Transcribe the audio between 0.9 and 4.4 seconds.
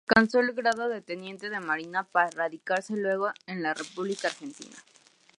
teniente de marina para radicarse luego en la República